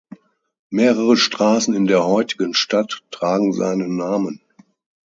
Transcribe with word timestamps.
Mehrere 0.71 1.15
Straßen 1.15 1.75
in 1.75 1.85
der 1.85 2.03
heutigen 2.03 2.55
Stadt 2.55 3.03
tragen 3.11 3.53
seinen 3.53 3.97
Namen. 3.97 4.41